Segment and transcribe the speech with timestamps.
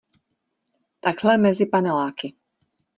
[1.01, 2.33] Takhle mezi paneláky